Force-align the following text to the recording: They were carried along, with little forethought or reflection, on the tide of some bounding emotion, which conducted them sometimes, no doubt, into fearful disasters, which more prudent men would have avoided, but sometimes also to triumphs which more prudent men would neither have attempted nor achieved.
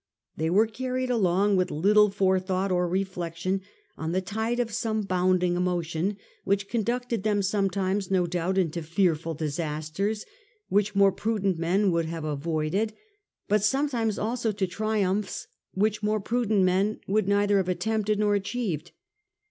They 0.35 0.49
were 0.49 0.65
carried 0.65 1.11
along, 1.11 1.57
with 1.57 1.69
little 1.69 2.09
forethought 2.09 2.71
or 2.71 2.87
reflection, 2.87 3.61
on 3.99 4.13
the 4.13 4.19
tide 4.21 4.59
of 4.59 4.71
some 4.73 5.03
bounding 5.03 5.55
emotion, 5.55 6.17
which 6.43 6.67
conducted 6.67 7.21
them 7.21 7.43
sometimes, 7.43 8.09
no 8.09 8.25
doubt, 8.25 8.57
into 8.57 8.81
fearful 8.81 9.35
disasters, 9.35 10.25
which 10.69 10.95
more 10.95 11.11
prudent 11.11 11.59
men 11.59 11.91
would 11.91 12.05
have 12.07 12.25
avoided, 12.25 12.93
but 13.47 13.63
sometimes 13.63 14.17
also 14.17 14.51
to 14.51 14.65
triumphs 14.65 15.45
which 15.75 16.01
more 16.01 16.19
prudent 16.19 16.63
men 16.63 16.99
would 17.07 17.27
neither 17.27 17.57
have 17.57 17.69
attempted 17.69 18.17
nor 18.17 18.33
achieved. 18.33 18.93